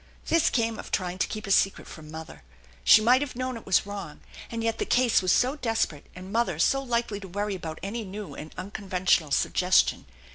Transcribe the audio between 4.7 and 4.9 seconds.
the